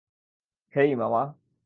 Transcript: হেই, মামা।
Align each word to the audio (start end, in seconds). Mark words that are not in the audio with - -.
হেই, 0.73 0.89
মামা। 0.95 1.23